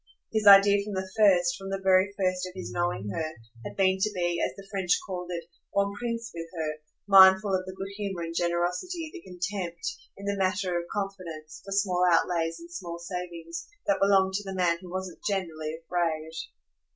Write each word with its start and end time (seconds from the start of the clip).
His 0.33 0.47
idea 0.47 0.83
from 0.83 0.93
the 0.95 1.07
first, 1.15 1.57
from 1.59 1.69
the 1.69 1.77
very 1.77 2.11
first 2.17 2.47
of 2.47 2.53
his 2.55 2.71
knowing 2.71 3.09
her, 3.13 3.35
had 3.63 3.77
been 3.77 3.99
to 3.99 4.09
be, 4.15 4.41
as 4.43 4.51
the 4.55 4.65
French 4.71 4.97
called 5.05 5.29
it, 5.29 5.43
bon 5.75 5.93
prince 5.93 6.31
with 6.33 6.47
her, 6.57 6.79
mindful 7.07 7.53
of 7.53 7.67
the 7.67 7.75
good 7.77 7.89
humour 7.97 8.23
and 8.23 8.33
generosity, 8.35 9.11
the 9.13 9.21
contempt, 9.21 9.95
in 10.17 10.25
the 10.25 10.37
matter 10.37 10.75
of 10.75 10.87
confidence, 10.91 11.61
for 11.63 11.71
small 11.71 12.03
outlays 12.11 12.59
and 12.59 12.71
small 12.71 12.97
savings, 12.97 13.67
that 13.85 13.99
belonged 14.01 14.33
to 14.33 14.43
the 14.43 14.55
man 14.57 14.79
who 14.81 14.89
wasn't 14.91 15.23
generally 15.23 15.75
afraid. 15.85 16.31